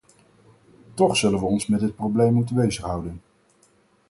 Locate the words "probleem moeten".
1.95-2.55